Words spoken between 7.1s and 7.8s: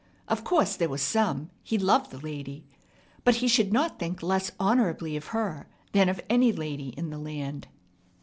the land.